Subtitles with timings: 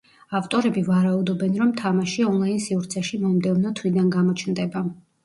[0.37, 4.83] ავტორები ვარაუდობენ, რომ თამაში ონლაინ სივრცეში მომდევნო თვიდან გამოჩნდება.